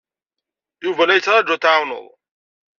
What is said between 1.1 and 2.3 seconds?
yettṛaju ad t-tɛawned.